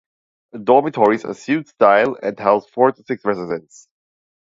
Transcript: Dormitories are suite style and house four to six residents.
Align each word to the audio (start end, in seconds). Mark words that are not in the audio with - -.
Dormitories 0.63 1.25
are 1.25 1.35
suite 1.35 1.67
style 1.67 2.17
and 2.23 2.39
house 2.39 2.67
four 2.67 2.91
to 2.91 3.03
six 3.03 3.23
residents. 3.23 3.87